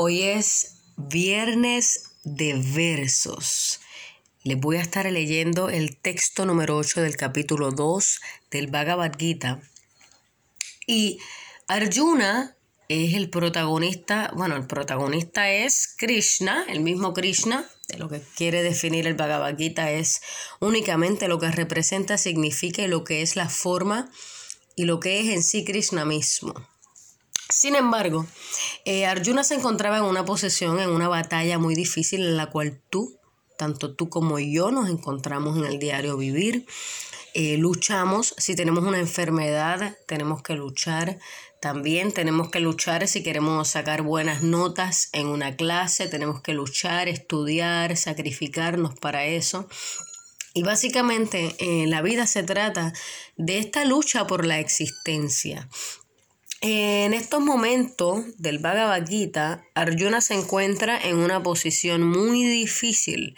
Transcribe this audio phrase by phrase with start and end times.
[0.00, 3.80] Hoy es viernes de versos.
[4.44, 8.20] Les voy a estar leyendo el texto número 8 del capítulo 2
[8.52, 9.60] del Bhagavad Gita.
[10.86, 11.18] Y
[11.66, 12.54] Arjuna
[12.88, 18.62] es el protagonista, bueno, el protagonista es Krishna, el mismo Krishna, de lo que quiere
[18.62, 20.20] definir el Bhagavad Gita es
[20.60, 24.12] únicamente lo que representa, significa lo que es la forma
[24.76, 26.54] y lo que es en sí Krishna mismo.
[27.50, 28.26] Sin embargo,
[28.84, 32.82] eh, Arjuna se encontraba en una posición, en una batalla muy difícil en la cual
[32.90, 33.18] tú,
[33.56, 36.66] tanto tú como yo, nos encontramos en el diario vivir.
[37.34, 41.18] Eh, luchamos, si tenemos una enfermedad, tenemos que luchar.
[41.60, 47.08] También tenemos que luchar si queremos sacar buenas notas en una clase, tenemos que luchar,
[47.08, 49.68] estudiar, sacrificarnos para eso.
[50.52, 52.92] Y básicamente eh, la vida se trata
[53.36, 55.68] de esta lucha por la existencia.
[56.60, 63.36] En estos momentos del Bhagavad Gita, Arjuna se encuentra en una posición muy difícil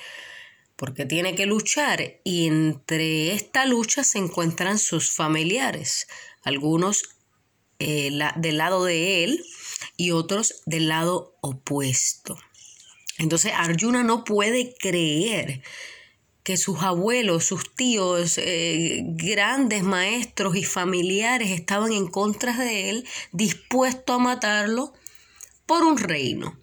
[0.77, 6.09] porque tiene que luchar y entre esta lucha se encuentran sus familiares,
[6.43, 7.03] algunos
[7.79, 9.45] eh, del lado de él
[9.99, 12.39] y otros del lado opuesto.
[13.19, 15.61] Entonces Arjuna no puede creer
[16.51, 23.07] que sus abuelos, sus tíos, eh, grandes maestros y familiares estaban en contra de él,
[23.31, 24.93] dispuestos a matarlo
[25.65, 26.61] por un reino.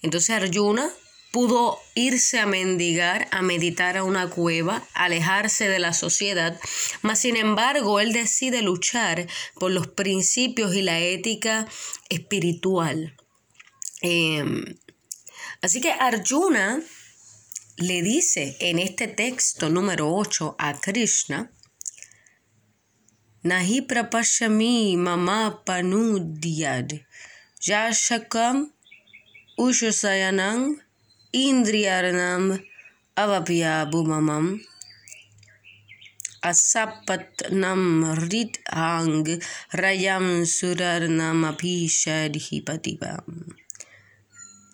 [0.00, 0.88] Entonces Arjuna
[1.32, 6.60] pudo irse a mendigar, a meditar a una cueva, alejarse de la sociedad,
[7.02, 9.26] mas sin embargo él decide luchar
[9.58, 11.66] por los principios y la ética
[12.10, 13.16] espiritual.
[14.02, 14.78] Em,
[15.62, 16.80] así que Arjuna
[17.78, 21.50] le dice en este texto número 8 a Krishna,
[23.44, 27.04] Nahi prapashami mama panudyad
[27.60, 28.72] yashakam
[29.58, 30.80] ushusayanam
[31.32, 32.58] indriyarnam
[33.14, 34.58] avapya bhumamam
[36.42, 38.02] asapatnam
[38.72, 39.26] hang
[39.82, 43.52] rayam surarnam api shadhipatibam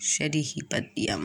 [0.00, 1.24] shadhipatyam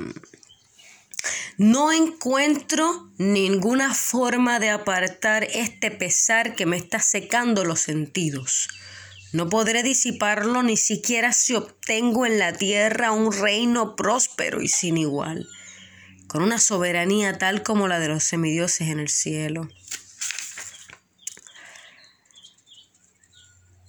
[1.57, 8.67] no encuentro ninguna forma de apartar este pesar que me está secando los sentidos.
[9.33, 14.97] No podré disiparlo ni siquiera si obtengo en la tierra un reino próspero y sin
[14.97, 15.47] igual,
[16.27, 19.67] con una soberanía tal como la de los semidioses en el cielo.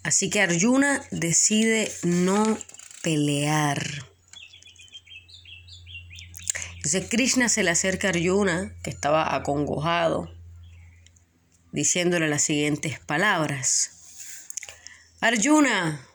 [0.03, 2.59] Así que Arjuna decide no
[3.03, 4.07] pelear.
[6.79, 10.33] Entonces Krishna se le acerca a Arjuna, que estaba acongojado,
[11.73, 13.91] diciéndole las siguientes palabras.
[15.21, 16.07] Arjuna,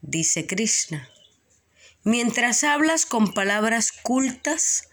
[0.00, 1.08] dice Krishna,
[2.02, 4.88] mientras hablas con palabras cultas,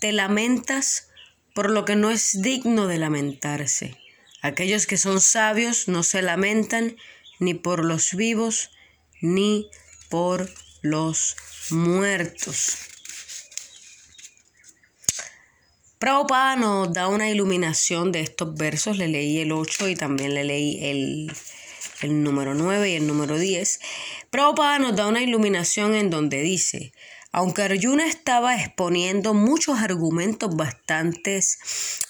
[0.00, 1.08] te lamentas
[1.54, 3.96] por lo que no es digno de lamentarse.
[4.42, 6.96] Aquellos que son sabios no se lamentan
[7.38, 8.70] ni por los vivos
[9.20, 9.70] ni
[10.08, 10.52] por
[10.82, 11.36] los
[11.70, 12.78] muertos.
[15.98, 20.44] Prabhupada nos da una iluminación de estos versos, le leí el 8 y también le
[20.44, 23.80] leí el, número 9 y el número 10.
[24.30, 26.92] Prabhupada nos da una iluminación en donde dice,
[27.32, 31.40] aunque Arjuna estaba exponiendo muchos argumentos bastante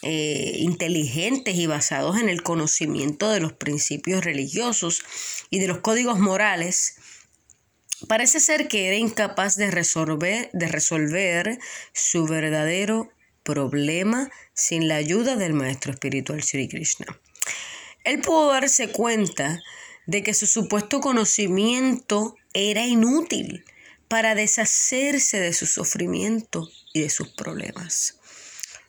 [0.03, 5.03] eh, inteligentes y basados en el conocimiento de los principios religiosos
[5.48, 6.97] y de los códigos morales,
[8.06, 11.59] parece ser que era incapaz de resolver, de resolver
[11.94, 13.10] su verdadero
[13.48, 17.06] problema sin la ayuda del maestro espiritual Sri Krishna.
[18.04, 19.62] Él pudo darse cuenta
[20.06, 23.64] de que su supuesto conocimiento era inútil
[24.06, 28.19] para deshacerse de su sufrimiento y de sus problemas,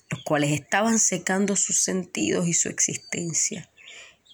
[0.10, 3.70] los cuales estaban secando sus sentidos y su existencia.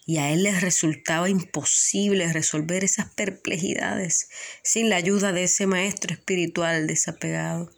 [0.07, 4.29] Y a él le resultaba imposible resolver esas perplejidades
[4.63, 7.71] sin la ayuda de ese maestro espiritual desapegado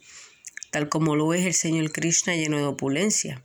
[0.70, 3.44] tal como lo es el Señor Krishna lleno de opulencia.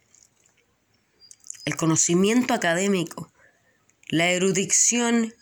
[1.65, 3.31] El conocimiento académico,
[4.09, 5.33] la erudición,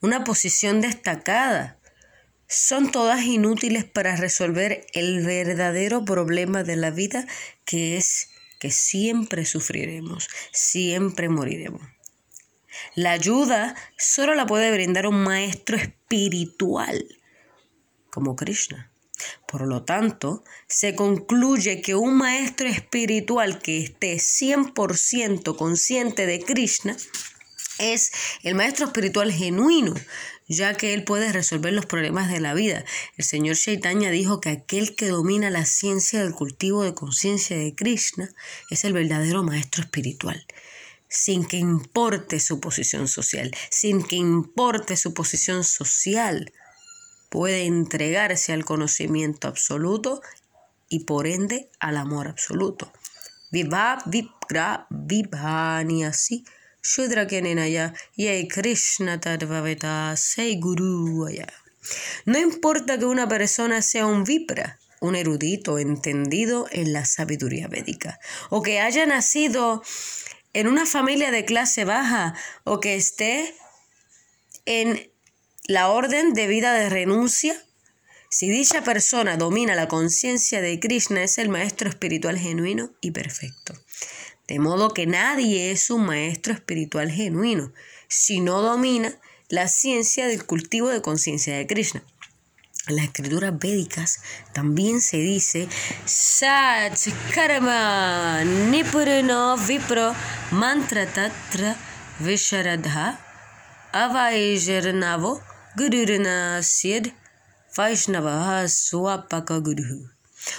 [0.00, 1.78] una posición destacada,
[2.48, 7.26] son todas inútiles para resolver el verdadero problema de la vida
[7.64, 11.82] que es que siempre sufriremos, siempre moriremos.
[12.94, 17.06] La ayuda solo la puede brindar un maestro espiritual
[18.10, 18.89] como Krishna.
[19.46, 26.96] Por lo tanto, se concluye que un maestro espiritual que esté 100% consciente de Krishna
[27.78, 28.12] es
[28.42, 29.94] el maestro espiritual genuino,
[30.48, 32.84] ya que él puede resolver los problemas de la vida.
[33.16, 37.74] El señor Chaitanya dijo que aquel que domina la ciencia del cultivo de conciencia de
[37.74, 38.28] Krishna
[38.68, 40.46] es el verdadero maestro espiritual
[41.10, 46.52] sin que importe su posición social, sin que importe su posición social,
[47.30, 50.20] puede entregarse al conocimiento absoluto
[50.90, 52.92] y por ende al amor absoluto.
[53.50, 56.44] Vibha Vipra Vibhani así.
[56.82, 61.28] Shudra Ye Krishna Tadvaveta Sei Guru
[62.24, 68.18] No importa que una persona sea un Vipra, un erudito entendido en la sabiduría védica,
[68.48, 69.82] o que haya nacido
[70.52, 72.34] en una familia de clase baja,
[72.64, 73.54] o que esté
[74.64, 75.09] en
[75.70, 77.54] la orden de vida de renuncia,
[78.28, 83.74] si dicha persona domina la conciencia de Krishna, es el maestro espiritual genuino y perfecto.
[84.48, 87.72] De modo que nadie es un maestro espiritual genuino
[88.08, 89.16] si no domina
[89.48, 92.02] la ciencia del cultivo de conciencia de Krishna.
[92.88, 94.20] En las escrituras védicas
[94.52, 95.68] también se dice
[96.04, 96.98] Sat
[97.32, 100.16] Karma Nipurno Vipro
[100.50, 101.76] Mantra Tatra
[102.18, 103.20] Visharadha
[103.92, 105.40] Avaijernavo
[105.76, 107.12] Gururna Sid
[107.76, 110.10] Vaishnava Swapaka Guru.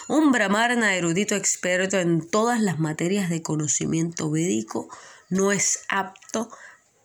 [0.08, 4.88] Un brahmana erudito experto en todas las materias de conocimiento védico
[5.30, 6.50] no es apto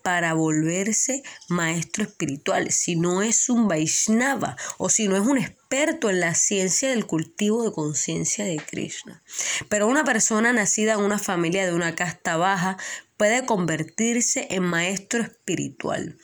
[0.02, 6.08] para volverse maestro espiritual, si no es un Vaishnava o si no es un experto
[6.08, 9.20] en la ciencia del cultivo de conciencia de Krishna.
[9.68, 12.76] Pero una persona nacida en una familia de una casta baja
[13.16, 16.16] puede convertirse en maestro espiritual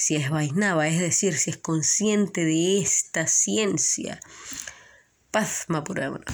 [0.00, 4.18] si es Vaisnava, es decir, si es consciente de esta ciencia.
[5.30, 6.24] Padma Purana.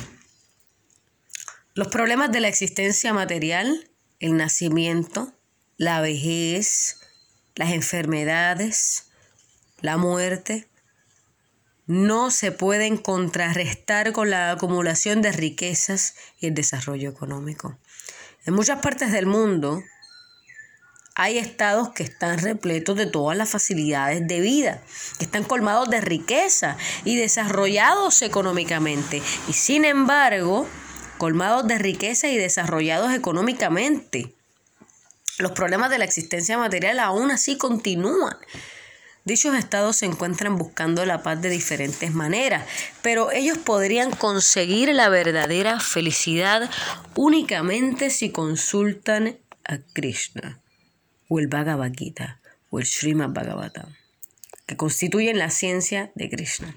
[1.74, 3.90] Los problemas de la existencia material,
[4.20, 5.32] el nacimiento,
[5.76, 7.00] la vejez,
[7.56, 9.08] las enfermedades,
[9.80, 10.68] la muerte,
[11.86, 17.78] no se pueden contrarrestar con la acumulación de riquezas y el desarrollo económico.
[18.44, 19.82] En muchas partes del mundo,
[21.18, 24.82] hay estados que están repletos de todas las facilidades de vida,
[25.18, 26.76] que están colmados de riqueza
[27.06, 29.22] y desarrollados económicamente.
[29.48, 30.68] Y sin embargo,
[31.16, 34.34] colmados de riqueza y desarrollados económicamente.
[35.38, 38.36] Los problemas de la existencia material aún así continúan.
[39.24, 42.66] Dichos estados se encuentran buscando la paz de diferentes maneras,
[43.00, 46.70] pero ellos podrían conseguir la verdadera felicidad
[47.14, 50.60] únicamente si consultan a Krishna
[51.28, 52.40] o el Bhagavad Gita
[52.70, 53.94] o el Srimad Bhagavatam,
[54.66, 56.76] que constituyen la ciencia de Krishna.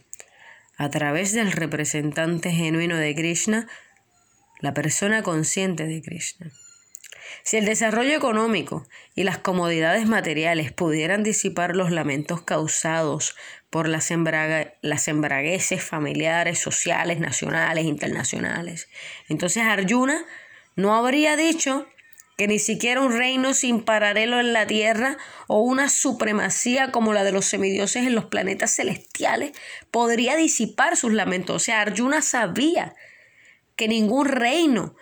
[0.77, 3.67] A través del representante genuino de Krishna,
[4.59, 6.51] la persona consciente de Krishna.
[7.43, 13.35] Si el desarrollo económico y las comodidades materiales pudieran disipar los lamentos causados
[13.69, 14.09] por las,
[14.81, 18.89] las embragueces familiares, sociales, nacionales, internacionales,
[19.29, 20.25] entonces Arjuna
[20.75, 21.87] no habría dicho
[22.39, 27.25] que ni siquiera un reino sin paralelo en la tierra o una supremacía como la
[27.25, 29.51] de los semidioses en los planetas celestiales
[29.91, 31.57] podría disipar sus lamentos.
[31.57, 32.95] O sea, Arjuna sabía
[33.75, 34.95] que ningún reino,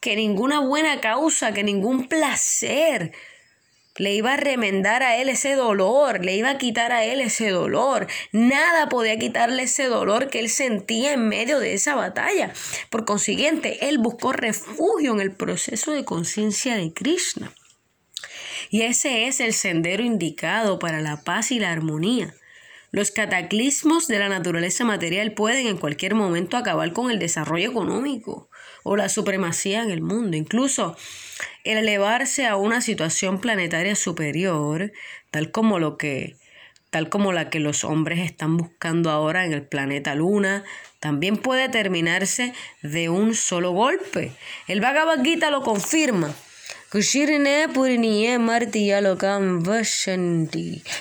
[0.00, 3.12] que ninguna buena causa, que ningún placer
[3.98, 7.50] le iba a remendar a él ese dolor, le iba a quitar a él ese
[7.50, 8.06] dolor.
[8.32, 12.52] Nada podía quitarle ese dolor que él sentía en medio de esa batalla.
[12.90, 17.52] Por consiguiente, él buscó refugio en el proceso de conciencia de Krishna.
[18.70, 22.34] Y ese es el sendero indicado para la paz y la armonía.
[22.90, 28.48] Los cataclismos de la naturaleza material pueden en cualquier momento acabar con el desarrollo económico
[28.88, 30.36] o la supremacía en el mundo.
[30.36, 30.96] Incluso
[31.64, 34.92] el elevarse a una situación planetaria superior,
[35.32, 36.36] tal como lo que
[36.90, 40.64] tal como la que los hombres están buscando ahora en el planeta Luna,
[41.00, 44.32] también puede terminarse de un solo golpe.
[44.68, 46.32] El Bhagavad Gita lo confirma.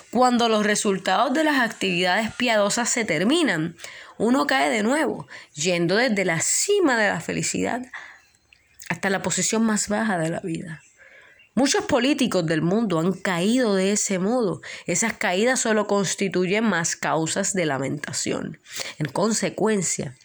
[0.09, 3.75] Cuando los resultados de las actividades piadosas se terminan,
[4.17, 7.81] uno cae de nuevo, yendo desde la cima de la felicidad
[8.89, 10.81] hasta la posición más baja de la vida.
[11.53, 14.61] Muchos políticos del mundo han caído de ese modo.
[14.87, 18.59] Esas caídas solo constituyen más causas de lamentación.
[18.99, 20.17] En consecuencia,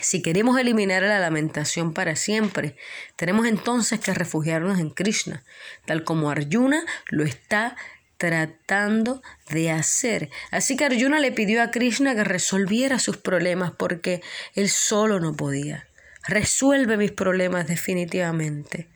[0.00, 2.76] si queremos eliminar la lamentación para siempre,
[3.14, 5.44] tenemos entonces que refugiarnos en Krishna,
[5.84, 7.76] tal como Arjuna lo está
[8.16, 10.30] tratando de hacer.
[10.50, 14.22] Así que Arjuna le pidió a Krishna que resolviera sus problemas porque
[14.54, 15.88] él solo no podía.
[16.26, 18.88] Resuelve mis problemas definitivamente,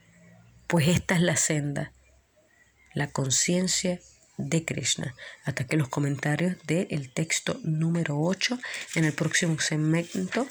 [0.66, 1.92] pues esta es la senda,
[2.94, 4.00] la conciencia
[4.48, 5.14] de Krishna.
[5.44, 8.58] Hasta que los comentarios del texto número 8.
[8.96, 10.46] En el próximo segmento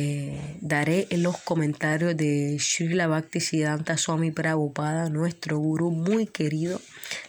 [0.00, 6.80] eh, daré los comentarios de Srila Bhaktisiddhanta Swami Prabhupada, nuestro gurú muy querido,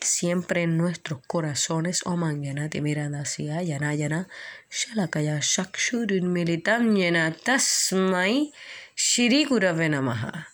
[0.01, 2.05] siempre en nuestros corazones.
[2.05, 4.27] Om Anjanati Miradasya Yanayana
[4.69, 8.51] Shalakaya Shakshurin Militanyana Tasmai
[8.95, 10.49] Shri Gurave Namaha.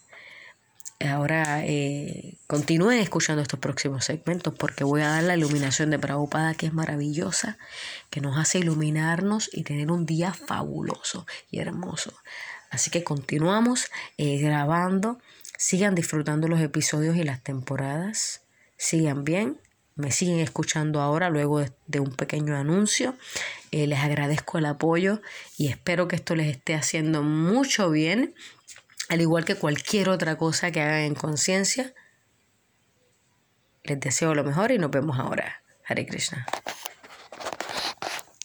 [1.02, 6.54] Ahora eh, continúen escuchando estos próximos segmentos porque voy a dar la iluminación de Prabhupada
[6.54, 7.58] que es maravillosa,
[8.10, 12.14] que nos hace iluminarnos y tener un día fabuloso y hermoso.
[12.70, 15.20] Así que continuamos eh, grabando,
[15.58, 18.42] sigan disfrutando los episodios y las temporadas,
[18.78, 19.60] sigan bien,
[19.96, 23.16] me siguen escuchando ahora luego de, un pequeño anuncio.
[23.72, 25.22] Eh, les agradezco el apoyo
[25.58, 28.34] y espero que esto les esté haciendo mucho bien
[29.10, 31.94] al igual que cualquier otra cosa que hagan en conciencia.
[33.84, 35.62] Les deseo lo mejor y nos vemos ahora.
[35.88, 36.46] Hare Krishna.